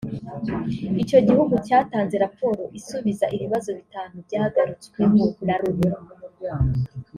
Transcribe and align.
icyo 1.03 1.19
gihugu 1.27 1.53
cyatanze 1.67 2.15
raporo 2.25 2.63
isubiza 2.79 3.25
ibibazo 3.35 3.69
bitanu 3.79 4.15
byagarutsweho 4.25 5.19
na 5.47 5.55
Loni 5.61 5.89